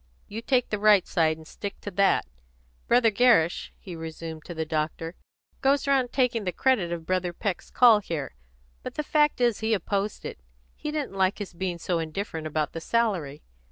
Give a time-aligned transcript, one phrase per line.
[0.27, 2.25] You take the right side, and stick to that.
[2.87, 5.13] Brother Gerrish," he resumed, to the doctor,
[5.61, 8.33] "goes round taking the credit of Brother Peck's call here;
[8.81, 10.39] but the fact is he opposed it.
[10.75, 13.43] He didn't like his being so indifferent about the salary.